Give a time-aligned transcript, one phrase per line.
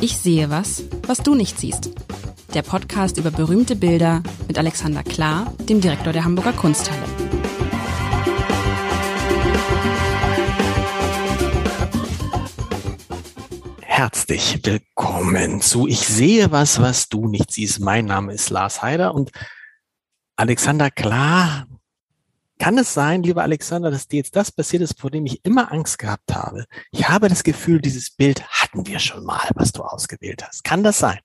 [0.00, 1.90] Ich sehe was, was du nicht siehst.
[2.54, 7.02] Der Podcast über berühmte Bilder mit Alexander Klar, dem Direktor der Hamburger Kunsthalle.
[13.82, 17.80] Herzlich willkommen zu Ich sehe was, was du nicht siehst.
[17.80, 19.30] Mein Name ist Lars Heider und
[20.36, 21.66] Alexander Klar
[22.60, 25.72] kann es sein, lieber Alexander, dass dir jetzt das passiert ist, vor dem ich immer
[25.72, 26.66] Angst gehabt habe?
[26.92, 30.62] Ich habe das Gefühl, dieses Bild hatten wir schon mal, was du ausgewählt hast.
[30.62, 31.18] Kann das sein?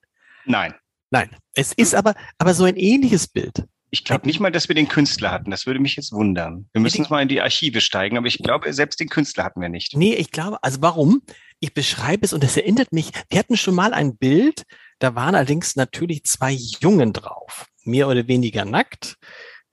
[0.46, 0.74] Nein.
[1.10, 1.30] Nein.
[1.54, 3.64] Es ist aber, aber so ein ähnliches Bild.
[3.90, 5.50] Ich glaube nicht mal, dass wir den Künstler hatten.
[5.50, 6.68] Das würde mich jetzt wundern.
[6.72, 9.60] Wir müssen uns mal in die Archive steigen, aber ich glaube, selbst den Künstler hatten
[9.60, 9.96] wir nicht.
[9.96, 11.22] Nee, ich glaube, also warum?
[11.60, 14.64] Ich beschreibe es und es erinnert mich, wir hatten schon mal ein Bild,
[14.98, 19.16] da waren allerdings natürlich zwei Jungen drauf, mehr oder weniger nackt,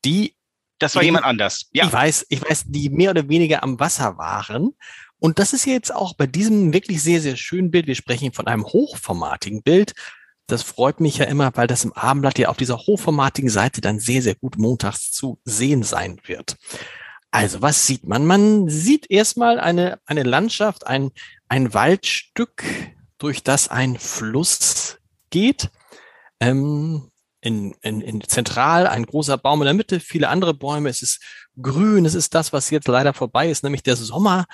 [0.05, 0.36] die
[0.84, 1.68] das war jemand anders.
[1.72, 1.86] Ja.
[1.86, 4.76] Ich weiß, ich weiß, die mehr oder weniger am Wasser waren.
[5.20, 7.88] Und das ist jetzt auch bei diesem wirklich sehr, sehr schönen Bild.
[7.88, 9.94] Wir sprechen von einem hochformatigen Bild.
[10.48, 14.00] Das freut mich ja immer, weil das im Abendblatt ja auf dieser hochformatigen Seite dann
[14.00, 16.58] sehr, sehr gut montags zu sehen sein wird.
[17.31, 18.25] Also, was sieht man?
[18.25, 21.12] Man sieht erstmal eine, eine Landschaft, ein,
[21.47, 22.64] ein Waldstück,
[23.18, 25.70] durch das ein Fluss geht.
[26.42, 27.09] Ähm,
[27.44, 30.89] in, in, in zentral ein großer Baum in der Mitte, viele andere Bäume.
[30.89, 31.19] Es ist
[31.61, 32.05] grün.
[32.05, 34.45] Es ist das, was jetzt leider vorbei ist, nämlich der Sommer.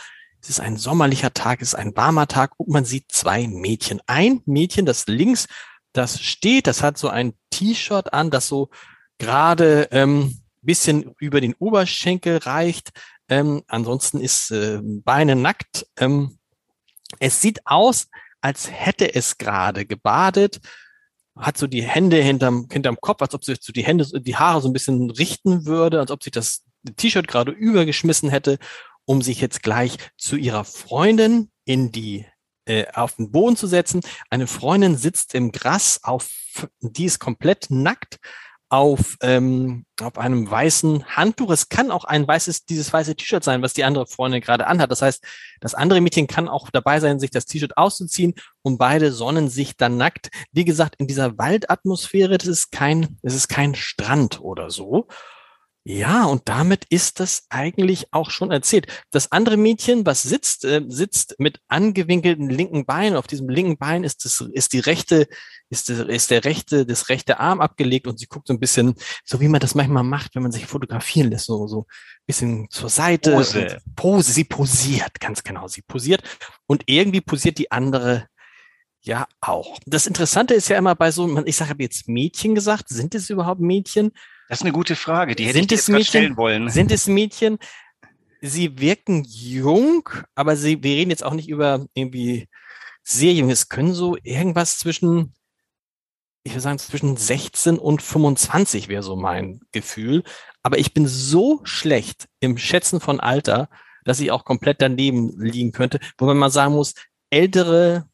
[0.41, 4.01] Es ist ein sommerlicherAg, es ist ein warmer Tag und man sieht zwei Mädchen.
[4.07, 5.47] Ein Mädchen, das links,
[5.93, 8.69] das steht, das hat so ein T-Shirt an, das so
[9.19, 12.89] gerade ähm, bisschen über den Oberschenkel reicht.
[13.27, 15.85] Ähm, ansonsten ist äh, Beine nackt.
[15.97, 16.39] Ähm,
[17.19, 18.07] es sieht aus,
[18.41, 20.59] als hätte es gerade gebadet
[21.39, 24.61] hat so die Hände hinterm, hinterm Kopf, als ob sich so die Hände, die Haare
[24.61, 26.63] so ein bisschen richten würde, als ob sich das
[26.97, 28.57] T-Shirt gerade übergeschmissen hätte,
[29.05, 32.25] um sich jetzt gleich zu ihrer Freundin in die
[32.65, 34.01] äh, auf den Boden zu setzen.
[34.29, 36.29] Eine Freundin sitzt im Gras auf,
[36.81, 38.19] die ist komplett nackt,
[38.69, 41.49] auf, ähm, auf einem weißen Handtuch.
[41.49, 44.91] Es kann auch ein weißes, dieses weiße T-Shirt sein, was die andere Freundin gerade anhat.
[44.91, 45.23] Das heißt,
[45.59, 49.75] das andere Mädchen kann auch dabei sein, sich das T-Shirt auszuziehen und beide sonnen sich
[49.75, 50.29] dann nackt.
[50.51, 55.07] Wie gesagt, in dieser Waldatmosphäre, das ist kein, das ist kein Strand oder so.
[55.91, 58.85] Ja, und damit ist das eigentlich auch schon erzählt.
[59.09, 63.17] Das andere Mädchen, was sitzt, äh, sitzt mit angewinkelten linken Beinen.
[63.17, 65.27] Auf diesem linken Bein ist das, ist die rechte,
[65.71, 68.93] ist, der, ist der rechte, das rechte Arm abgelegt und sie guckt so ein bisschen,
[69.25, 72.69] so wie man das manchmal macht, wenn man sich fotografieren lässt, so, so ein bisschen
[72.69, 73.31] zur Seite.
[73.31, 73.81] Pose.
[73.95, 76.21] Pose, sie posiert, ganz genau, sie posiert.
[76.67, 78.27] Und irgendwie posiert die andere
[79.01, 79.79] ja auch.
[79.85, 83.29] Das Interessante ist ja immer bei so, ich sage, habe jetzt Mädchen gesagt, sind es
[83.29, 84.11] überhaupt Mädchen?
[84.49, 86.69] Das ist eine gute Frage, die hätte sind ich jetzt Mädchen, stellen wollen.
[86.69, 87.59] Sind es Mädchen?
[88.41, 92.47] Sie wirken jung, aber sie, wir reden jetzt auch nicht über irgendwie
[93.03, 93.49] sehr jung.
[93.49, 95.33] Es können so irgendwas zwischen,
[96.43, 100.23] ich würde sagen, zwischen 16 und 25 wäre so mein Gefühl.
[100.63, 103.69] Aber ich bin so schlecht im Schätzen von Alter,
[104.03, 106.95] dass ich auch komplett daneben liegen könnte, wo man mal sagen muss,
[107.29, 108.08] ältere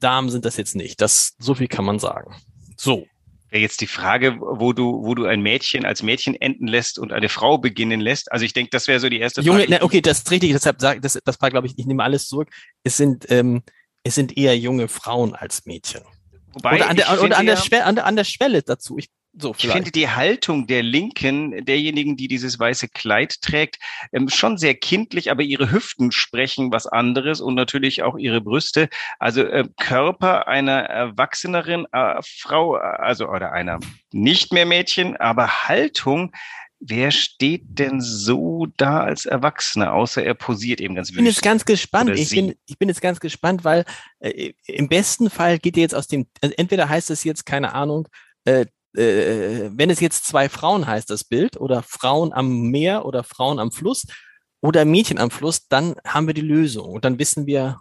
[0.00, 1.00] Damen sind das jetzt nicht.
[1.00, 2.34] Das, so viel kann man sagen.
[2.76, 3.06] So
[3.52, 7.28] jetzt die Frage, wo du, wo du ein Mädchen als Mädchen enden lässt und eine
[7.28, 8.30] Frau beginnen lässt.
[8.32, 9.72] Also ich denke, das wäre so die erste Junge, Frage.
[9.72, 10.52] Na, okay, das ist richtig.
[10.52, 12.48] Deshalb sage das, das war, glaube ich, ich nehme alles zurück.
[12.82, 13.62] Es sind, ähm,
[14.02, 16.02] es sind eher junge Frauen als Mädchen.
[16.52, 18.98] Wobei oder an der, oder an der, Schwelle, an, der, an der Schwelle dazu.
[18.98, 23.76] Ich so, ich finde die Haltung der Linken, derjenigen, die dieses weiße Kleid trägt,
[24.12, 28.88] ähm, schon sehr kindlich, aber ihre Hüften sprechen was anderes und natürlich auch ihre Brüste.
[29.18, 33.78] Also äh, Körper einer erwachseneren äh, Frau, also oder einer
[34.10, 36.32] nicht mehr Mädchen, aber Haltung
[36.78, 41.42] Wer steht denn so da als Erwachsener, außer er posiert eben ganz Ich bin jetzt
[41.42, 42.10] ganz gespannt.
[42.10, 43.86] Ich bin, ich bin jetzt ganz gespannt, weil
[44.18, 47.72] äh, im besten Fall geht ihr jetzt aus dem, also entweder heißt es jetzt, keine
[47.72, 48.08] Ahnung,
[48.44, 53.24] äh, äh, wenn es jetzt zwei Frauen heißt, das Bild, oder Frauen am Meer oder
[53.24, 54.06] Frauen am Fluss
[54.60, 57.78] oder Mädchen am Fluss, dann haben wir die Lösung und dann wissen wir,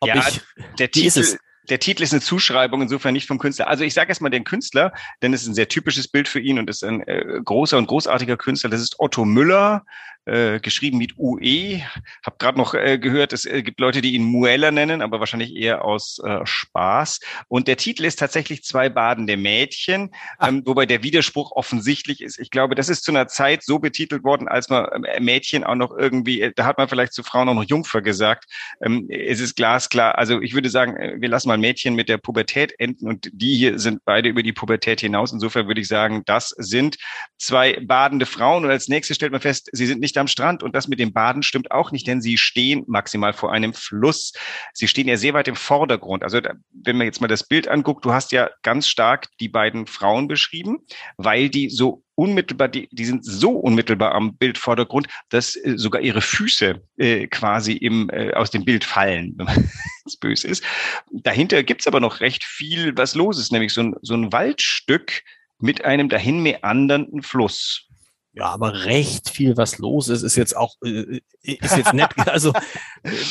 [0.00, 0.40] ob ja, ich,
[0.78, 1.38] der Titel,
[1.68, 3.68] der Titel ist eine Zuschreibung, insofern nicht vom Künstler.
[3.68, 4.92] Also ich sage erstmal den Künstler,
[5.22, 7.86] denn es ist ein sehr typisches Bild für ihn und ist ein äh, großer und
[7.86, 8.70] großartiger Künstler.
[8.70, 9.84] Das ist Otto Müller,
[10.26, 11.80] äh, geschrieben mit UE.
[12.24, 15.54] Hab gerade noch äh, gehört, es äh, gibt Leute, die ihn Muella nennen, aber wahrscheinlich
[15.54, 17.20] eher aus äh, Spaß.
[17.48, 22.38] Und der Titel ist tatsächlich Zwei badende Mädchen, ähm, wobei der Widerspruch offensichtlich ist.
[22.38, 25.74] Ich glaube, das ist zu einer Zeit so betitelt worden, als man äh, Mädchen auch
[25.74, 28.46] noch irgendwie, äh, da hat man vielleicht zu Frauen auch noch Jungfer gesagt.
[28.80, 30.16] Ähm, es ist glasklar.
[30.18, 33.56] Also ich würde sagen, äh, wir lassen mal Mädchen mit der Pubertät enden und die
[33.56, 35.32] hier sind beide über die Pubertät hinaus.
[35.32, 36.96] Insofern würde ich sagen, das sind
[37.38, 38.64] zwei badende Frauen.
[38.64, 40.62] Und als nächstes stellt man fest, sie sind nicht nicht am Strand.
[40.62, 44.32] Und das mit dem Baden stimmt auch nicht, denn sie stehen maximal vor einem Fluss.
[44.72, 46.22] Sie stehen ja sehr weit im Vordergrund.
[46.22, 46.40] Also
[46.72, 50.28] wenn man jetzt mal das Bild anguckt, du hast ja ganz stark die beiden Frauen
[50.28, 50.78] beschrieben,
[51.16, 56.20] weil die so unmittelbar, die, die sind so unmittelbar am Bildvordergrund, dass äh, sogar ihre
[56.20, 59.70] Füße äh, quasi im, äh, aus dem Bild fallen, wenn man
[60.20, 60.62] böse ist.
[61.10, 65.22] Dahinter gibt's aber noch recht viel, was los ist, nämlich so ein, so ein Waldstück
[65.58, 67.88] mit einem dahin meandernden Fluss.
[68.36, 72.10] Ja, aber recht viel, was los ist, ist jetzt auch äh, ist jetzt nett.
[72.26, 72.52] Also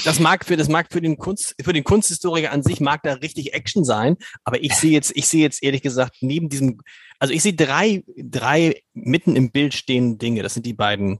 [0.05, 3.13] das mag für das mag für den Kunst für den Kunsthistoriker an sich mag da
[3.13, 4.15] richtig Action sein,
[4.45, 6.79] aber ich sehe jetzt ich sehe jetzt ehrlich gesagt neben diesem
[7.19, 10.41] also ich sehe drei drei mitten im Bild stehende Dinge.
[10.41, 11.19] Das sind die beiden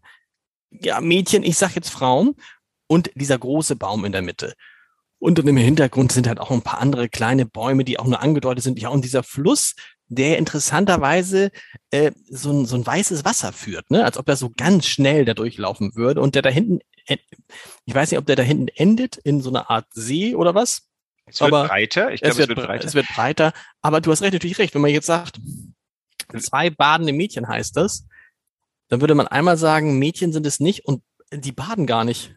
[0.72, 2.36] ja Mädchen, ich sag jetzt Frauen
[2.88, 4.54] und dieser große Baum in der Mitte.
[5.20, 8.64] Und im Hintergrund sind halt auch ein paar andere kleine Bäume, die auch nur angedeutet
[8.64, 8.78] sind.
[8.80, 9.74] Ja, und dieser Fluss,
[10.08, 11.52] der interessanterweise
[11.92, 14.04] äh, so, ein, so ein weißes Wasser führt, ne?
[14.04, 18.12] als ob er so ganz schnell da durchlaufen würde und der da hinten, ich weiß
[18.12, 20.84] nicht, ob der da hinten endet in so einer Art See oder was.
[21.26, 22.12] Es wird aber breiter.
[22.12, 22.86] Ich glaube, es, es, wird breiter.
[22.86, 23.54] Es wird breiter.
[23.82, 24.74] Aber du hast recht, natürlich recht.
[24.74, 25.40] Wenn man jetzt sagt,
[26.40, 28.06] zwei badende Mädchen heißt das,
[28.90, 31.02] dann würde man einmal sagen, Mädchen sind es nicht und
[31.32, 32.36] die baden gar nicht.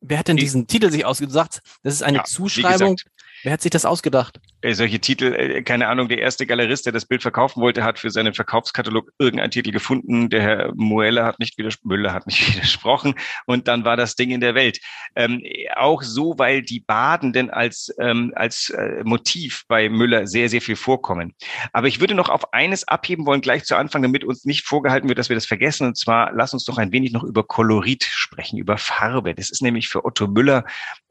[0.00, 1.62] Wer hat denn diesen Titel sich ausgedacht?
[1.82, 2.96] Das ist eine ja, Zuschreibung
[3.42, 4.40] Wer hat sich das ausgedacht?
[4.60, 7.98] Äh, solche Titel, äh, keine Ahnung, der erste Galerist, der das Bild verkaufen wollte, hat
[7.98, 10.30] für seinen Verkaufskatalog irgendeinen Titel gefunden.
[10.30, 13.14] Der Herr Muelle hat nicht widersprochen, Müller hat nicht widersprochen
[13.46, 14.78] und dann war das Ding in der Welt.
[15.16, 15.42] Ähm,
[15.74, 20.76] auch so, weil die Badenden als, ähm, als äh, Motiv bei Müller sehr, sehr viel
[20.76, 21.34] vorkommen.
[21.72, 25.08] Aber ich würde noch auf eines abheben wollen, gleich zu Anfang, damit uns nicht vorgehalten
[25.08, 25.88] wird, dass wir das vergessen.
[25.88, 29.34] Und zwar, lass uns doch ein wenig noch über Kolorit sprechen, über Farbe.
[29.34, 30.64] Das ist nämlich für Otto Müller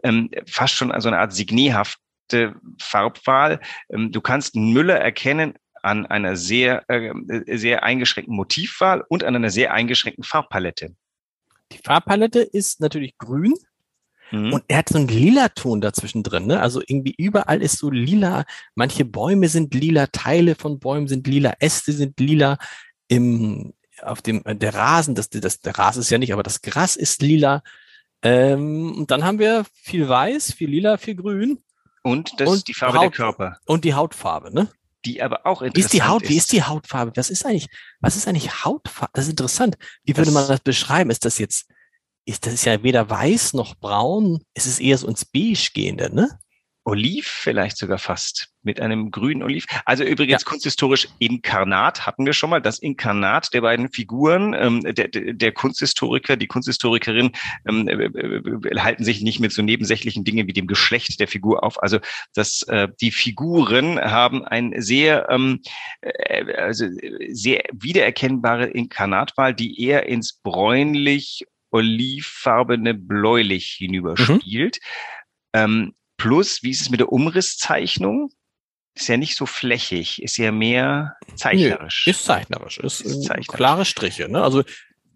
[0.03, 1.99] ähm, fast schon so eine Art Signehaft
[2.31, 3.59] perfekte Farbwahl.
[3.89, 7.11] Ähm, du kannst Müller erkennen an einer sehr, äh,
[7.57, 10.95] sehr eingeschränkten Motivwahl und an einer sehr eingeschränkten Farbpalette.
[11.71, 13.53] Die Farbpalette ist natürlich grün.
[14.31, 14.53] Mhm.
[14.53, 16.61] Und er hat so einen lila Ton dazwischen drin, ne?
[16.61, 18.45] Also irgendwie überall ist so lila.
[18.75, 22.57] Manche Bäume sind lila, Teile von Bäumen sind lila, Äste sind lila.
[23.09, 26.61] Im, auf dem, äh, der Rasen, das, das, der Rasen ist ja nicht, aber das
[26.61, 27.61] Gras ist lila.
[28.23, 31.59] Ähm, und dann haben wir viel weiß, viel lila, viel grün.
[32.03, 33.57] Und das und ist die Farbe Haut, der Körper.
[33.65, 34.69] Und die Hautfarbe, ne?
[35.06, 35.94] Die aber auch interessant wie ist.
[35.94, 36.30] Die Haut, ist.
[36.30, 37.12] Wie ist die Hautfarbe?
[37.15, 37.68] Was ist eigentlich,
[38.00, 39.12] was ist eigentlich Hautfarbe?
[39.13, 39.77] Das ist interessant.
[40.03, 41.09] Wie würde das, man das beschreiben?
[41.09, 41.68] Ist das jetzt,
[42.25, 44.44] ist das ja weder weiß noch braun?
[44.53, 46.39] Es ist eher so ins Beige gehende, ne?
[46.83, 49.65] Oliv vielleicht sogar fast mit einem grünen Oliv.
[49.85, 50.49] Also übrigens ja.
[50.49, 52.61] kunsthistorisch Inkarnat hatten wir schon mal.
[52.61, 57.31] Das Inkarnat der beiden Figuren, ähm, der, der Kunsthistoriker, die Kunsthistorikerin
[57.67, 61.63] ähm, äh, äh, halten sich nicht mit so nebensächlichen Dingen wie dem Geschlecht der Figur
[61.63, 61.81] auf.
[61.81, 61.99] Also
[62.33, 65.61] dass äh, die Figuren haben ein sehr, ähm,
[66.01, 66.87] äh, also
[67.29, 74.79] sehr wiedererkennbare Inkarnatwahl, die eher ins bräunlich olivfarbene bläulich hinüberspielt.
[74.81, 74.89] Mhm.
[75.53, 78.29] Ähm, Plus, wie ist es mit der Umrisszeichnung?
[78.94, 82.03] Ist ja nicht so flächig, ist ja mehr zeichnerisch.
[82.06, 83.47] Nee, ist zeichnerisch, ist, ist zeichnerisch.
[83.47, 84.29] klare Striche.
[84.29, 84.44] Ne?
[84.44, 84.63] Also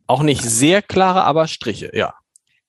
[0.07, 2.15] auch nicht sehr klare, aber Striche, ja.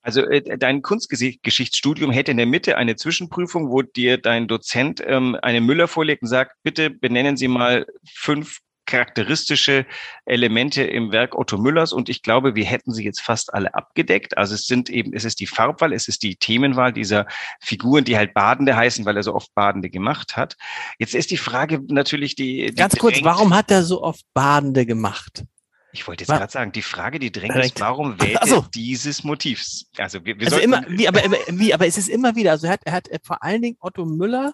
[0.03, 5.35] Also äh, dein Kunstgeschichtsstudium hätte in der Mitte eine Zwischenprüfung, wo dir dein Dozent ähm,
[5.41, 9.85] eine Müller vorlegt und sagt, bitte benennen Sie mal fünf charakteristische
[10.25, 14.37] Elemente im Werk Otto Müllers und ich glaube, wir hätten sie jetzt fast alle abgedeckt.
[14.37, 17.27] Also es sind eben, es ist die Farbwahl, es ist die Themenwahl dieser
[17.59, 20.57] Figuren, die halt Badende heißen, weil er so oft Badende gemacht hat.
[20.97, 22.67] Jetzt ist die Frage natürlich die.
[22.67, 25.43] die Ganz kurz, warum hat er so oft Badende gemacht?
[25.91, 28.57] Ich wollte jetzt gerade sagen, die Frage, die drängt ist, warum wählt so.
[28.57, 29.89] er dieses Motivs?
[29.97, 32.73] Also wir, wir also immer, wie, aber, wie, aber es ist immer wieder, also er
[32.73, 34.53] hat, er hat vor allen Dingen Otto Müller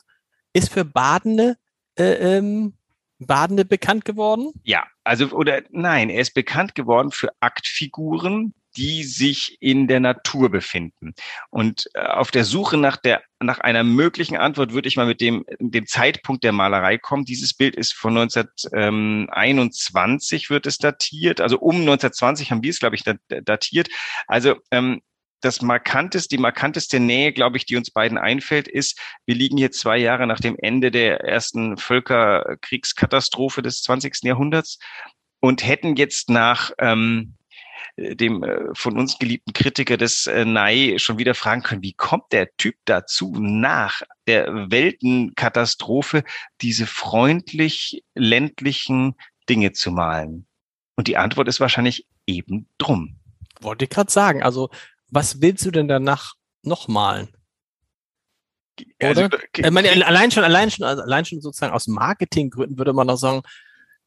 [0.53, 1.57] ist für Badende
[1.98, 2.77] äh, ähm,
[3.25, 4.51] Badende bekannt geworden?
[4.63, 10.50] Ja, also oder nein, er ist bekannt geworden für Aktfiguren, die sich in der Natur
[10.50, 11.13] befinden.
[11.50, 15.22] Und äh, auf der Suche nach der nach einer möglichen Antwort würde ich mal mit
[15.22, 17.25] dem dem Zeitpunkt der Malerei kommen.
[17.25, 22.96] Dieses Bild ist von 1921 wird es datiert, also um 1920 haben wir es glaube
[22.96, 23.89] ich datiert.
[24.27, 25.01] Also ähm,
[25.43, 29.71] das markanteste, die markanteste Nähe, glaube ich, die uns beiden einfällt, ist, wir liegen hier
[29.71, 34.23] zwei Jahre nach dem Ende der ersten Völkerkriegskatastrophe des 20.
[34.23, 34.79] Jahrhunderts
[35.39, 37.35] und hätten jetzt nach ähm,
[37.97, 42.31] dem äh, von uns geliebten Kritiker des äh, Nei schon wieder fragen können, wie kommt
[42.31, 46.23] der Typ dazu, nach der Weltenkatastrophe
[46.62, 49.15] diese freundlich ländlichen
[49.50, 50.47] Dinge zu malen?
[50.95, 53.17] Und die Antwort ist wahrscheinlich eben drum.
[53.59, 54.41] Wollte ich gerade sagen.
[54.41, 54.69] Also
[55.13, 57.29] was willst du denn danach noch malen?
[59.00, 59.39] Also, okay.
[59.55, 63.17] ich meine, allein schon, allein schon, also allein schon sozusagen aus Marketinggründen würde man noch
[63.17, 63.43] sagen,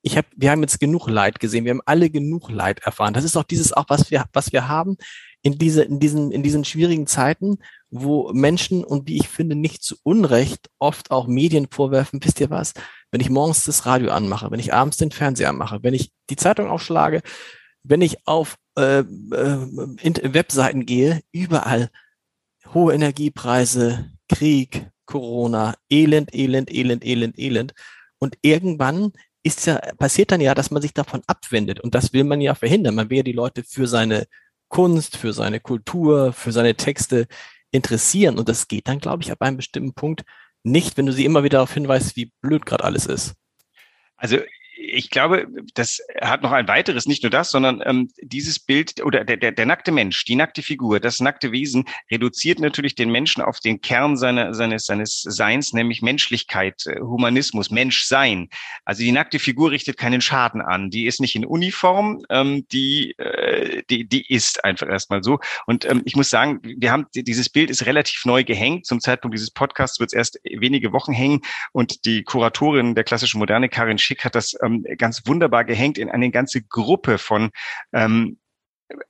[0.02, 3.14] ich habe, wir haben jetzt genug Leid gesehen, wir haben alle genug Leid erfahren.
[3.14, 4.96] Das ist auch dieses auch, was wir, was wir haben
[5.42, 7.58] in diese, in diesen, in diesen schwierigen Zeiten,
[7.90, 12.50] wo Menschen und wie ich finde nicht zu Unrecht oft auch Medien vorwerfen, wisst ihr
[12.50, 12.72] was,
[13.12, 16.36] wenn ich morgens das Radio anmache, wenn ich abends den Fernseher anmache, wenn ich die
[16.36, 17.22] Zeitung aufschlage,
[17.88, 21.90] wenn ich auf äh, äh, Webseiten gehe, überall
[22.74, 27.74] hohe Energiepreise, Krieg, Corona, Elend, Elend, Elend, Elend, Elend.
[28.18, 29.12] Und irgendwann
[29.42, 31.80] ist ja, passiert dann ja, dass man sich davon abwendet.
[31.80, 32.96] Und das will man ja verhindern.
[32.96, 34.26] Man will ja die Leute für seine
[34.68, 37.28] Kunst, für seine Kultur, für seine Texte
[37.70, 38.38] interessieren.
[38.38, 40.24] Und das geht dann, glaube ich, ab einem bestimmten Punkt
[40.64, 43.34] nicht, wenn du sie immer wieder darauf hinweist, wie blöd gerade alles ist.
[44.16, 44.38] Also
[44.92, 49.24] ich glaube, das hat noch ein weiteres, nicht nur das, sondern ähm, dieses Bild oder
[49.24, 53.42] der, der, der nackte Mensch, die nackte Figur, das nackte Wesen reduziert natürlich den Menschen
[53.42, 58.48] auf den Kern seiner, seines, seines Seins, nämlich Menschlichkeit, äh, Humanismus, Menschsein.
[58.84, 60.90] Also die nackte Figur richtet keinen Schaden an.
[60.90, 65.38] Die ist nicht in Uniform, ähm, die, äh, die, die ist einfach erstmal so.
[65.66, 68.86] Und ähm, ich muss sagen, wir haben dieses Bild ist relativ neu gehängt.
[68.86, 71.40] Zum Zeitpunkt dieses Podcasts wird es erst wenige Wochen hängen.
[71.72, 76.10] Und die Kuratorin der klassischen Moderne, Karin Schick, hat das ähm, ganz wunderbar gehängt in
[76.10, 77.50] eine ganze Gruppe von
[77.92, 78.38] ähm,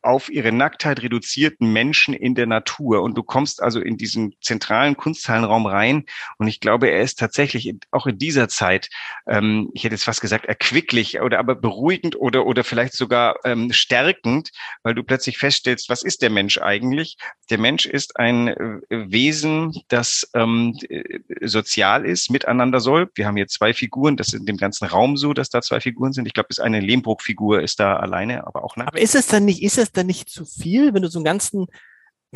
[0.03, 3.03] auf ihre Nacktheit reduzierten Menschen in der Natur.
[3.03, 6.05] Und du kommst also in diesen zentralen Kunsthallenraum rein.
[6.39, 8.89] Und ich glaube, er ist tatsächlich auch in dieser Zeit,
[9.27, 13.73] ähm, ich hätte jetzt fast gesagt, erquicklich oder aber beruhigend oder, oder vielleicht sogar ähm,
[13.73, 14.51] stärkend,
[14.83, 17.17] weil du plötzlich feststellst, was ist der Mensch eigentlich?
[17.51, 23.11] Der Mensch ist ein äh, Wesen, das ähm, äh, sozial ist, miteinander soll.
[23.15, 25.81] Wir haben hier zwei Figuren, das ist in dem ganzen Raum so, dass da zwei
[25.81, 26.27] Figuren sind.
[26.27, 28.89] Ich glaube, es ist eine Lehmbruck-Figur, ist da alleine, aber auch nackt.
[28.89, 31.25] Aber ist es dann nicht ist es dann nicht zu viel, wenn du so einen
[31.25, 31.67] ganzen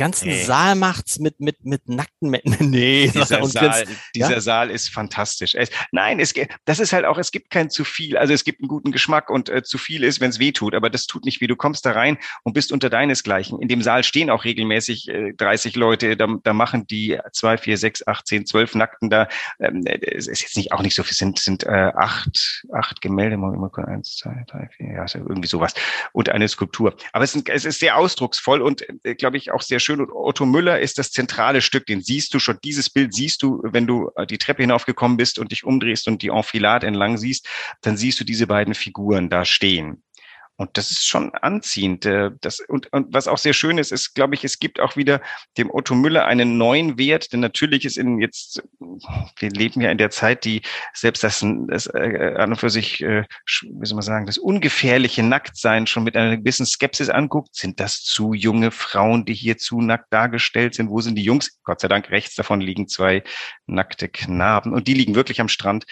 [0.00, 0.42] ganzen nee.
[0.42, 2.71] Saal macht's mit mit mit nackten Männern.
[2.71, 4.40] Nee, dieser, Saal, dieser ja?
[4.40, 5.54] Saal ist fantastisch.
[5.54, 6.33] Es, nein, es
[6.64, 8.16] das ist halt auch, es gibt kein zu viel.
[8.16, 10.75] Also es gibt einen guten Geschmack und äh, zu viel ist, wenn es weh tut,
[10.75, 11.47] aber das tut nicht weh.
[11.47, 13.61] Du kommst da rein und bist unter deinesgleichen.
[13.61, 17.76] In dem Saal stehen auch regelmäßig äh, 30 Leute, da, da machen die zwei, vier,
[17.76, 19.28] sechs, acht, zehn, zwölf Nackten da.
[19.59, 23.37] Ähm, es ist jetzt nicht auch nicht so viel, sind sind äh, acht acht Gemälde,
[23.37, 25.75] mal immer eins, zwei, drei, vier, ja, irgendwie sowas
[26.12, 26.95] und eine Skulptur.
[27.12, 30.00] Aber es, ist, es ist sehr ausdrucksvoll und äh, glaube ich auch sehr schön schön.
[30.00, 31.87] Und Otto Müller ist das zentrale Stück.
[31.87, 32.59] Den siehst du schon.
[32.62, 36.23] Dieses Bild siehst du, wenn du äh, die Treppe hinaufgekommen bist und dich umdrehst und
[36.23, 37.49] die Enfilade entlang siehst,
[37.82, 40.02] dann siehst du diese beiden Figuren da stehen.
[40.61, 42.05] Und das ist schon anziehend.
[42.05, 44.95] Äh, das, und, und was auch sehr schön ist, ist, glaube ich, es gibt auch
[44.95, 45.23] wieder
[45.57, 49.97] dem Otto Müller einen neuen Wert, denn natürlich ist in jetzt, wir leben ja in
[49.97, 50.61] der Zeit, die
[50.93, 55.23] selbst das, das äh, an und für sich, äh, wie soll man sagen, das ungefährliche
[55.23, 57.55] Nacktsein schon mit einer gewissen Skepsis anguckt.
[57.55, 60.90] Sind das zu junge Frauen, die hier zu nackt dargestellt sind?
[60.90, 61.59] Wo sind die Jungs?
[61.64, 63.23] Gott sei Dank, rechts davon liegen zwei
[63.64, 65.87] nackte Knaben und die liegen wirklich am Strand.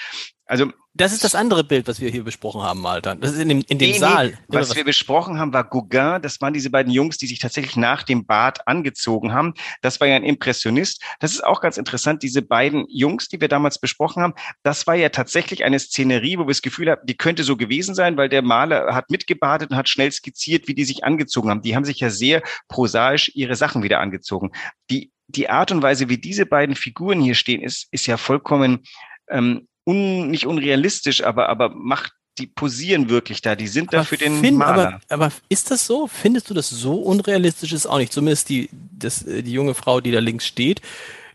[0.44, 3.14] Also das ist das andere Bild, was wir hier besprochen haben, Alter.
[3.14, 4.30] Das ist in dem, in dem nee, Saal.
[4.30, 6.20] Nee, was, was wir besprochen haben, war Gauguin.
[6.20, 9.54] Das waren diese beiden Jungs, die sich tatsächlich nach dem Bad angezogen haben.
[9.80, 11.02] Das war ja ein Impressionist.
[11.20, 12.22] Das ist auch ganz interessant.
[12.24, 16.42] Diese beiden Jungs, die wir damals besprochen haben, das war ja tatsächlich eine Szenerie, wo
[16.42, 19.76] wir das Gefühl haben, die könnte so gewesen sein, weil der Maler hat mitgebadet und
[19.76, 21.62] hat schnell skizziert, wie die sich angezogen haben.
[21.62, 24.50] Die haben sich ja sehr prosaisch ihre Sachen wieder angezogen.
[24.90, 28.84] Die die Art und Weise, wie diese beiden Figuren hier stehen, ist, ist ja vollkommen
[29.28, 34.04] ähm, un, nicht unrealistisch, aber, aber macht die posieren wirklich da, die sind aber da
[34.04, 35.00] für den find, Maler.
[35.08, 36.06] Aber, aber ist das so?
[36.06, 37.72] Findest du das so unrealistisch?
[37.72, 38.12] Ist auch nicht.
[38.12, 40.80] Zumindest die, das, äh, die junge Frau, die da links steht,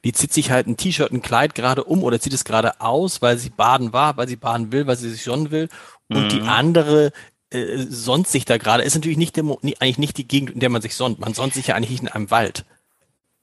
[0.06, 3.22] die zieht sich halt ein T-Shirt, ein Kleid gerade um oder zieht es gerade aus,
[3.22, 5.68] weil sie baden war, weil sie baden will, weil sie sich sonnen will.
[6.10, 6.30] Und mhm.
[6.30, 7.12] die andere
[7.50, 8.84] äh, sonnt sich da gerade.
[8.84, 11.20] Ist natürlich nicht der, eigentlich nicht die Gegend, in der man sich sonnt.
[11.20, 12.66] Man sonnt sich ja eigentlich nicht in einem Wald.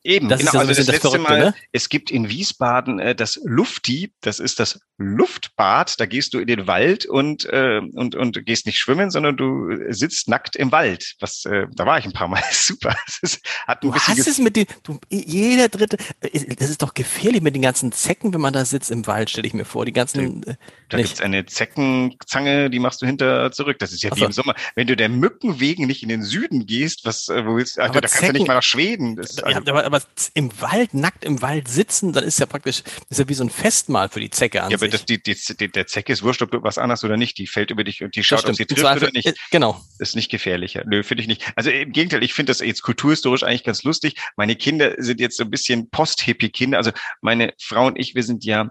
[0.02, 0.52] Eben, das genau.
[0.52, 1.54] Ja so also das, das letzte Mal, ne?
[1.72, 5.98] es gibt in Wiesbaden äh, das Lufti, das ist das Luftbad.
[6.00, 9.70] Da gehst du in den Wald und äh, und und gehst nicht schwimmen, sondern du
[9.90, 11.16] sitzt nackt im Wald.
[11.20, 12.42] Was, äh, da war ich ein paar Mal.
[12.50, 12.96] Super.
[13.22, 15.98] Ist, hat ein du hast es mit den, du, jeder dritte.
[16.20, 19.28] Äh, das ist doch gefährlich mit den ganzen Zecken, wenn man da sitzt im Wald.
[19.28, 19.84] Stelle ich mir vor.
[19.84, 20.42] Die ganzen.
[20.44, 20.56] Äh,
[20.88, 21.08] da nicht.
[21.08, 23.78] gibt's eine Zeckenzange, die machst du hinter zurück.
[23.78, 24.54] Das ist ja wie im Sommer.
[24.74, 27.78] Wenn du der Mücken wegen nicht in den Süden gehst, was äh, wo willst?
[27.78, 29.16] Alter, da kannst du nicht mal nach Schweden.
[29.16, 30.02] Das, also, ja, aber aber
[30.34, 33.50] im Wald, nackt im Wald sitzen, dann ist ja praktisch, ist ja wie so ein
[33.50, 35.36] Festmahl für die Zecke an Ja, aber das, die, die,
[35.70, 37.38] der Zecke ist wurscht, ob du was anderes oder nicht.
[37.38, 39.26] Die fällt über dich und die schaut, ob sie trifft oder nicht.
[39.26, 39.80] Äh, genau.
[39.98, 40.84] ist nicht gefährlicher.
[40.86, 41.52] Nö, finde ich nicht.
[41.56, 44.16] Also im Gegenteil, ich finde das jetzt kulturhistorisch eigentlich ganz lustig.
[44.36, 46.78] Meine Kinder sind jetzt so ein bisschen Post-Hippie-Kinder.
[46.78, 48.70] Also meine Frau und ich, wir sind ja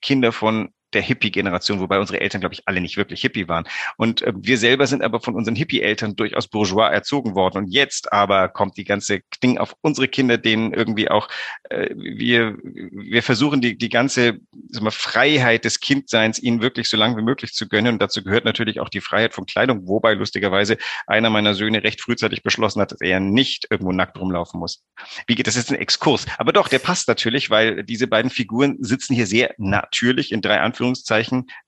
[0.00, 3.64] Kinder von der Hippie-Generation, wobei unsere Eltern, glaube ich, alle nicht wirklich Hippie waren.
[3.96, 7.58] Und äh, wir selber sind aber von unseren Hippie-Eltern durchaus bourgeois erzogen worden.
[7.58, 11.28] Und jetzt aber kommt die ganze Ding auf unsere Kinder, denen irgendwie auch
[11.70, 14.38] äh, wir wir versuchen die die ganze
[14.80, 17.94] wir, Freiheit des Kindseins ihnen wirklich so lange wie möglich zu gönnen.
[17.94, 22.00] Und dazu gehört natürlich auch die Freiheit von Kleidung, wobei lustigerweise einer meiner Söhne recht
[22.00, 24.82] frühzeitig beschlossen hat, dass er nicht irgendwo nackt rumlaufen muss.
[25.26, 26.26] Wie geht das ist ein Exkurs?
[26.38, 30.60] Aber doch, der passt natürlich, weil diese beiden Figuren sitzen hier sehr natürlich in drei
[30.60, 30.81] Anführungszeichen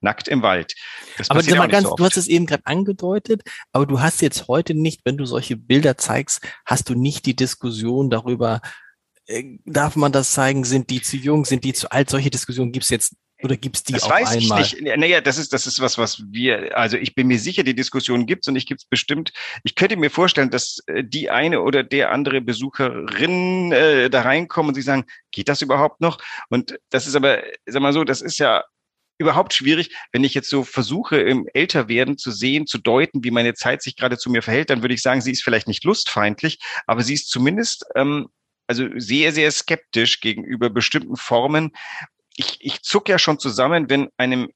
[0.01, 0.75] nackt im Wald.
[1.19, 3.43] Das aber mal ganz, so du hast es eben gerade angedeutet,
[3.73, 7.37] aber du hast jetzt heute nicht, wenn du solche Bilder zeigst, hast du nicht die
[7.37, 8.61] Diskussion darüber,
[9.27, 12.11] äh, darf man das zeigen, sind die zu jung, sind die zu alt?
[12.11, 14.63] Solche Diskussionen gibt es jetzt oder gibt es die das weiß einmal?
[14.63, 14.97] Ich nicht.
[14.97, 18.27] Naja, das ist, das ist was, was wir, also ich bin mir sicher, die Diskussion
[18.27, 19.33] gibt's und ich gibt's bestimmt.
[19.65, 24.71] Ich könnte mir vorstellen, dass äh, die eine oder der andere Besucherin äh, da reinkommen
[24.71, 26.19] und sie sagen, geht das überhaupt noch?
[26.49, 28.65] Und das ist aber, sag mal so, das ist ja
[29.19, 33.55] überhaupt schwierig, wenn ich jetzt so versuche, im Älterwerden zu sehen, zu deuten, wie meine
[33.55, 36.59] Zeit sich gerade zu mir verhält, dann würde ich sagen, sie ist vielleicht nicht lustfeindlich,
[36.87, 38.29] aber sie ist zumindest ähm,
[38.67, 41.73] also sehr, sehr skeptisch gegenüber bestimmten Formen.
[42.37, 44.49] Ich, ich zuck ja schon zusammen, wenn einem,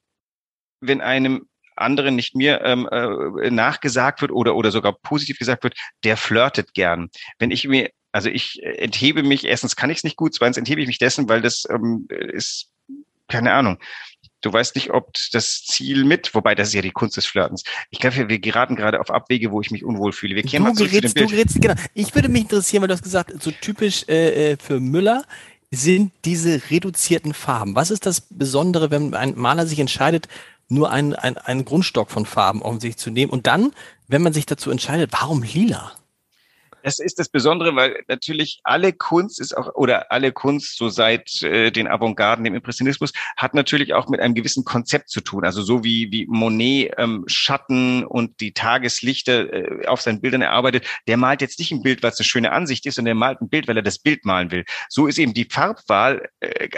[0.81, 5.77] wenn einem anderen, nicht mir, ähm, äh, nachgesagt wird oder, oder sogar positiv gesagt wird,
[6.05, 7.09] der flirtet gern.
[7.39, 10.81] Wenn ich mir, also ich enthebe mich, erstens kann ich es nicht gut, zweitens enthebe
[10.81, 12.73] ich mich dessen, weil das ähm, ist,
[13.29, 13.79] keine Ahnung,
[14.41, 17.65] du weißt nicht, ob das Ziel mit, wobei das ist ja die Kunst des Flirtens.
[17.91, 20.37] Ich glaube, wir geraten gerade auf Abwege, wo ich mich unwohl fühle.
[20.37, 21.31] Wir kehren du mal zurück gerätst, zu dem Bild.
[21.31, 21.75] Du gerätst, genau.
[21.95, 25.25] Ich würde mich interessieren, weil du hast gesagt, so typisch äh, äh, für Müller
[25.71, 27.75] sind diese reduzierten Farben.
[27.75, 30.29] Was ist das Besondere, wenn ein Maler sich entscheidet,
[30.69, 33.73] nur einen, einen, einen Grundstock von Farben auf sich zu nehmen und dann,
[34.07, 35.93] wenn man sich dazu entscheidet, warum lila?
[36.83, 41.43] Das ist das Besondere, weil natürlich alle Kunst ist auch, oder alle Kunst so seit
[41.43, 45.45] äh, den Avantgarden, dem Impressionismus, hat natürlich auch mit einem gewissen Konzept zu tun.
[45.45, 50.87] Also so wie, wie Monet ähm, Schatten und die Tageslichter äh, auf seinen Bildern erarbeitet,
[51.07, 53.41] der malt jetzt nicht ein Bild, weil es eine schöne Ansicht ist, sondern er malt
[53.41, 54.65] ein Bild, weil er das Bild malen will.
[54.89, 56.69] So ist eben die Farbwahl, äh,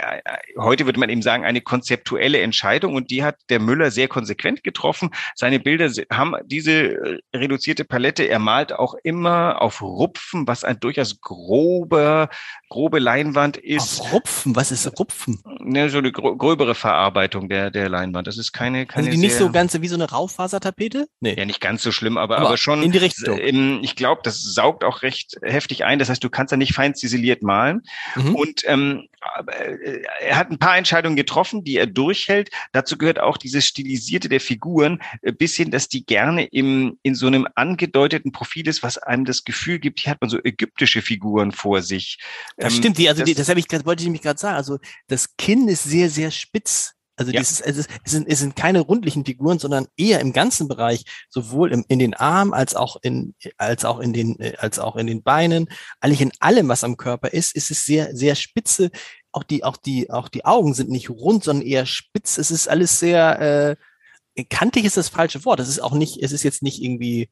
[0.57, 4.63] heute würde man eben sagen, eine konzeptuelle Entscheidung und die hat der Müller sehr konsequent
[4.63, 5.11] getroffen.
[5.35, 10.79] Seine Bilder haben diese äh, reduzierte Palette, er malt auch immer auf Rupfen, was ein
[10.79, 12.29] durchaus grober,
[12.69, 14.01] grobe Leinwand ist.
[14.01, 14.55] Auf Rupfen?
[14.55, 15.41] Was ist Rupfen?
[15.59, 18.27] Ne, so eine gröbere Verarbeitung der, der Leinwand.
[18.27, 19.07] Das ist keine, keine.
[19.07, 21.07] Also die nicht so ganz wie so eine Raufasertapete?
[21.19, 21.35] Nee.
[21.37, 22.81] Ja, nicht ganz so schlimm, aber, aber, aber schon.
[22.81, 23.37] In die Richtung.
[23.83, 25.99] Ich glaube, das saugt auch recht heftig ein.
[25.99, 27.83] Das heißt, du kannst da nicht fein ziseliert malen.
[28.15, 28.35] Mhm.
[28.35, 32.49] Und ähm, äh, er hat ein paar Entscheidungen getroffen, die er durchhält.
[32.71, 37.15] Dazu gehört auch dieses Stilisierte der Figuren, äh, bis hin, dass die gerne im, in
[37.15, 41.01] so einem angedeuteten Profil ist, was einem das Gefühl gibt, hier hat man so ägyptische
[41.01, 42.17] Figuren vor sich.
[42.57, 44.39] Das ähm, stimmt, die, also das, die, das habe ich grad, wollte ich nämlich gerade
[44.39, 44.55] sagen.
[44.55, 46.93] Also das Kinn ist sehr, sehr spitz.
[47.15, 47.39] Also ja.
[47.39, 51.05] dieses, es, ist, es, sind, es sind keine rundlichen Figuren, sondern eher im ganzen Bereich,
[51.29, 55.07] sowohl im, in den Armen als auch in, als auch in den, als auch in
[55.07, 55.67] den Beinen,
[55.99, 58.91] eigentlich in allem, was am Körper ist, ist es sehr, sehr spitze.
[59.31, 62.37] Auch die, auch die, auch die Augen sind nicht rund, sondern eher spitz.
[62.37, 63.77] Es ist alles sehr,
[64.35, 65.59] äh, kantig ist das falsche Wort.
[65.59, 67.29] Es ist auch nicht, es ist jetzt nicht irgendwie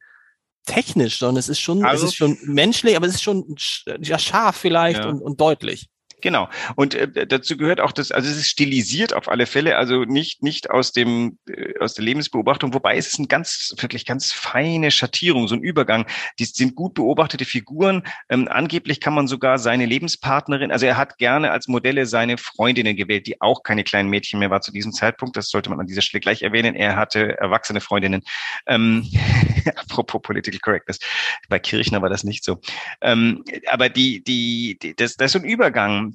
[0.65, 3.55] technisch, sondern es ist schon, also, es ist schon menschlich, aber es ist schon
[4.01, 5.09] ja, scharf vielleicht ja.
[5.09, 5.89] und, und deutlich.
[6.21, 6.49] Genau.
[6.75, 10.43] Und äh, dazu gehört auch das, also es ist stilisiert auf alle Fälle, also nicht,
[10.43, 14.91] nicht aus dem, äh, aus der Lebensbeobachtung, wobei es ist ein ganz, wirklich ganz feine
[14.91, 16.05] Schattierung, so ein Übergang.
[16.39, 18.03] Die sind gut beobachtete Figuren.
[18.29, 22.95] Ähm, angeblich kann man sogar seine Lebenspartnerin, also er hat gerne als Modelle seine Freundinnen
[22.95, 25.37] gewählt, die auch keine kleinen Mädchen mehr war zu diesem Zeitpunkt.
[25.37, 26.75] Das sollte man an dieser Stelle gleich erwähnen.
[26.75, 28.23] Er hatte erwachsene Freundinnen.
[28.67, 29.09] Ähm,
[29.75, 30.99] apropos Political Correctness.
[31.47, 32.59] Bei Kirchner war das nicht so.
[33.01, 36.08] Ähm, aber die, die, die das, das ist so ein Übergang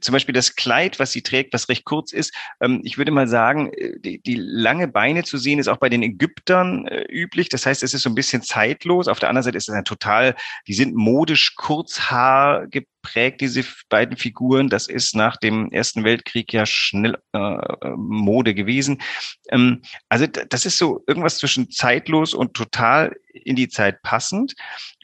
[0.00, 2.34] zum Beispiel das Kleid, was sie trägt, was recht kurz ist.
[2.60, 5.88] Ähm, ich würde mal sagen, äh, die, die, lange Beine zu sehen, ist auch bei
[5.88, 7.48] den Ägyptern äh, üblich.
[7.48, 9.08] Das heißt, es ist so ein bisschen zeitlos.
[9.08, 10.34] Auf der anderen Seite ist es ein total,
[10.66, 14.68] die sind modisch Kurzhaar geprägt, diese beiden Figuren.
[14.68, 19.00] Das ist nach dem Ersten Weltkrieg ja schnell äh, Mode gewesen.
[19.50, 24.54] Ähm, also das ist so irgendwas zwischen zeitlos und total in die Zeit passend.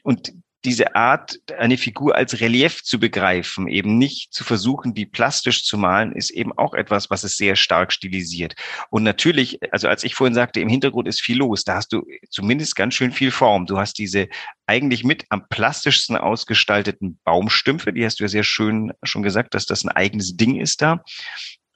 [0.03, 0.33] Und
[0.65, 5.77] diese Art, eine Figur als Relief zu begreifen, eben nicht zu versuchen, die plastisch zu
[5.77, 8.55] malen, ist eben auch etwas, was es sehr stark stilisiert.
[8.89, 12.03] Und natürlich, also als ich vorhin sagte, im Hintergrund ist viel los, da hast du
[12.29, 13.65] zumindest ganz schön viel Form.
[13.65, 14.27] Du hast diese
[14.65, 19.65] eigentlich mit am plastischsten ausgestalteten Baumstümpfe, die hast du ja sehr schön schon gesagt, dass
[19.65, 21.03] das ein eigenes Ding ist da.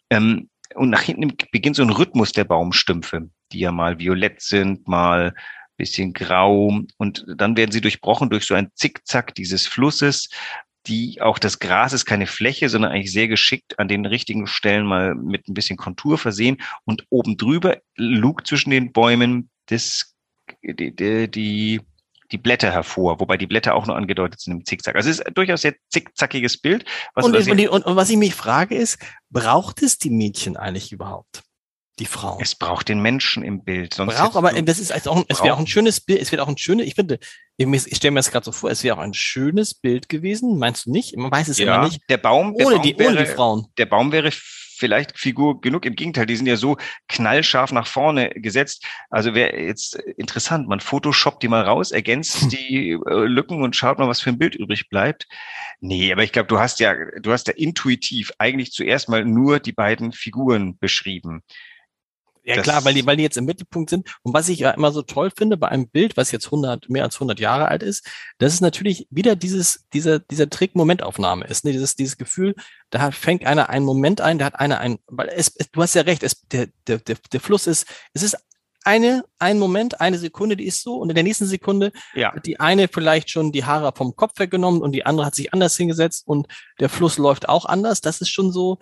[0.09, 4.87] Ähm, und nach hinten beginnt so ein Rhythmus der Baumstümpfe, die ja mal violett sind,
[4.87, 5.33] mal
[5.79, 10.29] bisschen grau und dann werden sie durchbrochen durch so ein Zickzack dieses Flusses.
[10.87, 14.85] die auch das Gras ist keine Fläche, sondern eigentlich sehr geschickt an den richtigen Stellen
[14.85, 20.15] mal mit ein bisschen Kontur versehen und oben drüber lugt zwischen den Bäumen das,
[20.63, 21.81] die, die,
[22.31, 24.95] die Blätter hervor, wobei die Blätter auch nur angedeutet sind im Zickzack.
[24.95, 26.85] Also es ist durchaus sehr zickzackiges Bild.
[27.13, 30.91] Was und, und, und, und was ich mich frage ist, braucht es die Mädchen eigentlich
[30.91, 31.43] überhaupt?
[31.99, 32.39] Die Frau.
[32.41, 33.93] Es braucht den Menschen im Bild.
[33.93, 36.47] Sonst braucht, aber das ist auch, es wäre auch ein schönes Bild, es wird auch
[36.47, 37.19] ein schönes, ich finde,
[37.57, 40.85] ich stelle mir das gerade so vor, es wäre auch ein schönes Bild gewesen, meinst
[40.85, 41.15] du nicht?
[41.17, 42.01] Man weiß es ja, immer nicht.
[42.09, 43.67] Der Baum, der ohne, Baum die, wäre, ohne die Frauen.
[43.77, 44.31] Der Baum wäre
[44.79, 45.85] vielleicht Figur genug.
[45.85, 48.85] Im Gegenteil, die sind ja so knallscharf nach vorne gesetzt.
[49.09, 52.49] Also wäre jetzt interessant, man photoshoppt die mal raus, ergänzt hm.
[52.49, 55.27] die äh, Lücken und schaut mal, was für ein Bild übrig bleibt.
[55.81, 59.59] Nee, aber ich glaube, du hast ja, du hast ja intuitiv eigentlich zuerst mal nur
[59.59, 61.43] die beiden Figuren beschrieben.
[62.49, 64.09] Ja das klar, weil die, weil die jetzt im Mittelpunkt sind.
[64.23, 67.03] Und was ich ja immer so toll finde bei einem Bild, was jetzt 100, mehr
[67.03, 68.07] als 100 Jahre alt ist,
[68.39, 71.73] das ist natürlich wieder dieses, dieser, dieser Trick Momentaufnahme ist, ne?
[71.73, 72.55] dieses, dieses Gefühl,
[72.89, 75.93] da fängt einer einen Moment ein, da hat einer ein, weil es, es du hast
[75.93, 78.35] ja recht, es, der, der, der, der Fluss ist, es ist
[78.83, 82.33] eine, ein Moment, eine Sekunde, die ist so, und in der nächsten Sekunde ja.
[82.33, 85.53] hat die eine vielleicht schon die Haare vom Kopf weggenommen und die andere hat sich
[85.53, 86.47] anders hingesetzt und
[86.79, 88.01] der Fluss läuft auch anders.
[88.01, 88.79] Das ist schon so,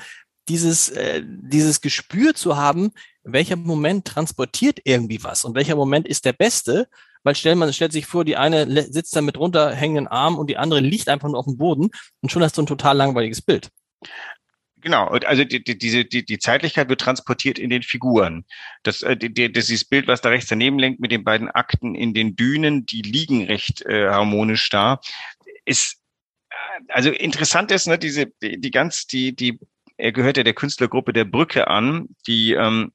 [0.49, 2.91] dieses, äh, dieses Gespür zu haben,
[3.23, 6.87] welcher Moment transportiert irgendwie was und welcher Moment ist der beste,
[7.23, 10.57] weil stellt man stellt sich vor, die eine sitzt da mit runterhängenden Arm und die
[10.57, 11.89] andere liegt einfach nur auf dem Boden
[12.21, 13.69] und schon hast du ein total langweiliges Bild.
[14.79, 18.45] Genau, also die, die, diese, die, die Zeitlichkeit wird transportiert in den Figuren.
[18.83, 21.95] Das, äh, die, das ist Bild, was da rechts daneben lenkt mit den beiden Akten
[21.95, 25.01] in den Dünen, die liegen recht äh, harmonisch da.
[25.65, 25.99] Ist
[26.49, 26.55] äh,
[26.89, 29.59] also interessant ist, ne, diese die, die ganz die die
[29.97, 32.91] er gehört ja der Künstlergruppe der Brücke an, die ähm,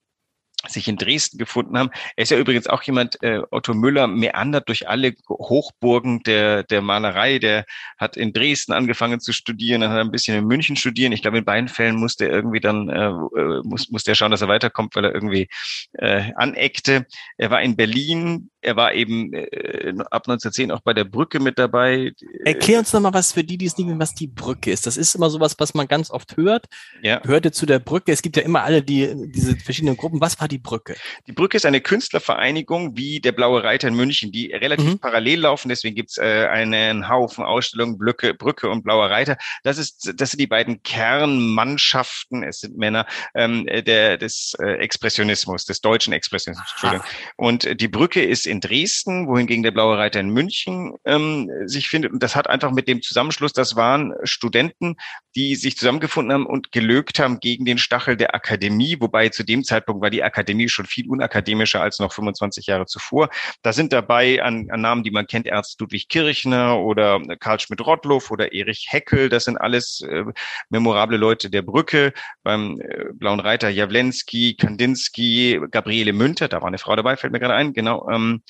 [0.68, 1.90] sich in Dresden gefunden haben.
[2.16, 6.82] Er ist ja übrigens auch jemand, äh, Otto Müller meandert durch alle Hochburgen der, der
[6.82, 7.38] Malerei.
[7.38, 7.64] Der
[7.98, 11.12] hat in Dresden angefangen zu studieren, dann hat er ein bisschen in München studieren.
[11.12, 14.30] Ich glaube, in beiden Fällen musste er irgendwie dann, äh, äh muss, musste er schauen,
[14.30, 15.48] dass er weiterkommt, weil er irgendwie
[15.94, 17.06] äh, aneckte.
[17.38, 21.58] Er war in Berlin, er war eben äh, ab 1910 auch bei der Brücke mit
[21.58, 22.12] dabei.
[22.44, 24.86] Erklär uns nochmal was für die, die es nicht wissen, was die Brücke ist.
[24.86, 26.66] Das ist immer sowas, was man ganz oft hört.
[27.02, 27.20] Ja.
[27.24, 28.12] Hörte zu der Brücke.
[28.12, 30.20] Es gibt ja immer alle die, diese verschiedenen Gruppen.
[30.20, 30.96] Was war die Brücke?
[31.26, 34.98] Die Brücke ist eine Künstlervereinigung wie der Blaue Reiter in München, die relativ mhm.
[35.00, 35.68] parallel laufen.
[35.68, 39.36] Deswegen gibt's äh, einen Haufen Ausstellungen, Brücke, Brücke und Blauer Reiter.
[39.64, 45.64] Das ist, das sind die beiden Kernmannschaften, es sind Männer, ähm, der, des äh, Expressionismus,
[45.64, 46.70] des deutschen Expressionismus.
[46.70, 47.06] Entschuldigung.
[47.36, 52.12] Und die Brücke ist in Dresden, wohingegen der Blaue Reiter in München ähm, sich findet.
[52.12, 54.96] Und das hat einfach mit dem Zusammenschluss, das waren Studenten,
[55.34, 59.64] die sich zusammengefunden haben und gelögt haben gegen den Stachel der Akademie, wobei zu dem
[59.64, 63.30] Zeitpunkt war die Akademie schon viel unakademischer als noch 25 Jahre zuvor.
[63.62, 68.30] Da sind dabei an, an Namen, die man kennt, Ernst Ludwig Kirchner oder Karl Schmidt-Rottluff
[68.30, 69.30] oder Erich Heckel.
[69.30, 70.24] Das sind alles äh,
[70.68, 72.12] memorable Leute der Brücke.
[72.42, 77.40] Beim äh, Blauen Reiter Jawlensky, Kandinsky, Gabriele Münter, da war eine Frau dabei, fällt mir
[77.40, 78.06] gerade ein, genau.
[78.10, 78.41] Ähm,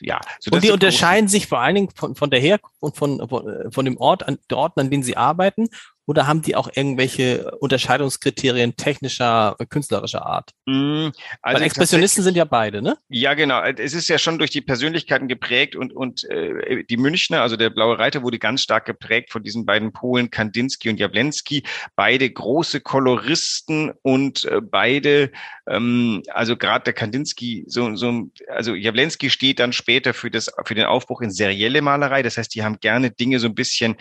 [0.00, 0.20] ja.
[0.50, 3.84] Und die unterscheiden sich vor allen Dingen von, von der Herkunft und von, von, von
[3.84, 5.68] dem Ort, an, der Ort, an dem sie arbeiten
[6.10, 10.50] oder haben die auch irgendwelche Unterscheidungskriterien technischer, künstlerischer Art?
[10.66, 12.98] Mm, also Weil Expressionisten sind ja beide, ne?
[13.08, 13.62] Ja, genau.
[13.62, 17.70] Es ist ja schon durch die Persönlichkeiten geprägt und, und äh, die Münchner, also der
[17.70, 21.62] Blaue Reiter, wurde ganz stark geprägt von diesen beiden Polen, Kandinsky und Jawlensky.
[21.94, 25.30] Beide große Koloristen und äh, beide,
[25.68, 30.74] ähm, also gerade der Kandinsky, so, so, also Jawlensky steht dann später für, das, für
[30.74, 32.24] den Aufbruch in serielle Malerei.
[32.24, 33.94] Das heißt, die haben gerne Dinge so ein bisschen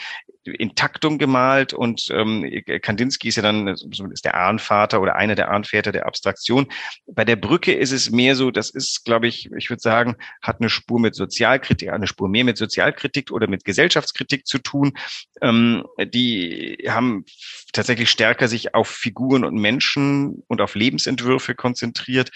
[0.45, 2.49] in Taktung gemalt und ähm,
[2.81, 6.67] Kandinsky ist ja dann ist der Ahnvater oder einer der Ahnväter der Abstraktion.
[7.07, 10.59] Bei der Brücke ist es mehr so, das ist, glaube ich, ich würde sagen, hat
[10.59, 14.93] eine Spur mit Sozialkritik, eine Spur mehr mit Sozialkritik oder mit Gesellschaftskritik zu tun.
[15.41, 17.25] Ähm, die haben
[17.73, 22.31] tatsächlich stärker sich auf Figuren und Menschen und auf Lebensentwürfe konzentriert.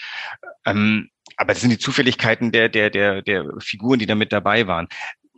[0.66, 4.66] Ähm, aber das sind die Zufälligkeiten der, der, der, der Figuren, die da mit dabei
[4.66, 4.88] waren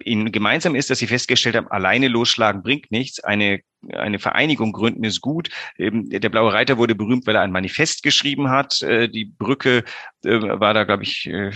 [0.04, 3.20] ihnen gemeinsam ist, dass sie festgestellt haben, alleine losschlagen bringt nichts.
[3.20, 3.60] Eine,
[3.92, 5.48] eine Vereinigung gründen ist gut.
[5.78, 8.82] Der Blaue Reiter wurde berühmt, weil er ein Manifest geschrieben hat.
[8.82, 9.84] Äh, die Brücke
[10.24, 11.50] äh, war da, glaube ich, äh,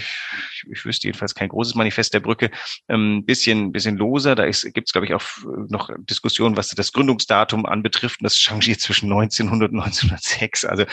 [0.72, 2.50] ich wüsste jedenfalls kein großes Manifest der Brücke,
[2.88, 4.34] ein ähm, bisschen, bisschen loser.
[4.34, 5.22] Da gibt es, glaube ich, auch
[5.68, 8.20] noch Diskussionen, was das Gründungsdatum anbetrifft.
[8.20, 10.64] Und das changiert zwischen 1900 und 1906.
[10.64, 10.84] Also,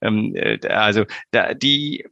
[0.00, 0.34] ähm,
[0.68, 2.06] also da, die,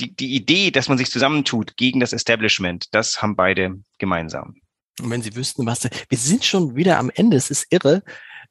[0.00, 4.56] die, die Idee, dass man sich zusammentut gegen das Establishment, das haben beide gemeinsam.
[5.00, 8.02] Und wenn Sie wüssten, was, wir sind schon wieder am Ende, es ist irre.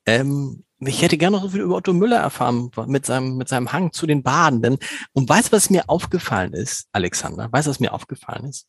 [0.06, 3.74] Ähm, ich hätte gerne noch so viel über Otto Müller erfahren mit seinem, mit seinem
[3.74, 4.78] Hang zu den Badenden.
[5.14, 7.52] Und weißt du, was mir aufgefallen ist, Alexander?
[7.52, 8.68] Weißt du, was mir aufgefallen ist?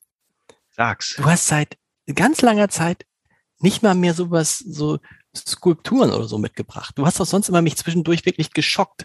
[0.71, 1.15] Sag's.
[1.17, 1.77] Du hast seit
[2.15, 3.05] ganz langer Zeit
[3.61, 4.99] nicht mal mehr sowas, so
[5.37, 6.97] Skulpturen oder so mitgebracht.
[6.97, 9.05] Du hast doch sonst immer mich zwischendurch wirklich geschockt.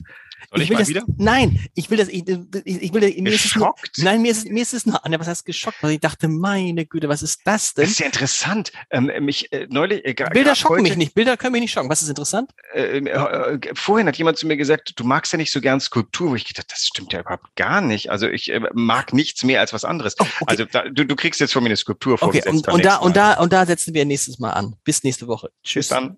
[0.52, 1.04] Soll ich, will mal das, wieder?
[1.18, 3.98] Nein, ich will das, ich, ich, ich will, mir ist es nur, Geschockt?
[4.00, 5.78] nein, mir ist, es- mir ist es nur, Anna, was heißt geschockt?
[5.82, 7.84] Weil ich dachte, meine Güte, was ist das denn?
[7.84, 8.72] Das ist ja interessant.
[8.90, 11.90] Ähm, mich äh, neulich äh, Bilder schocken heute, mich nicht, Bilder können mich nicht schocken.
[11.90, 12.52] Was ist interessant?
[12.74, 16.32] Äh, äh, vorhin hat jemand zu mir gesagt, du magst ja nicht so gern Skulptur.
[16.32, 18.10] Wo ich gedacht, das stimmt ja überhaupt gar nicht.
[18.12, 20.16] Also ich äh, mag nichts mehr als was anderes.
[20.20, 20.44] Oh, okay.
[20.48, 22.68] Also da, du, du kriegst jetzt von mir eine Skulptur Okay, vorgesetzt.
[22.68, 24.76] und, und da, und da, und da setzen wir nächstes Mal an.
[24.84, 25.52] Bis nächste Woche.
[25.64, 26.18] Tschüss dann.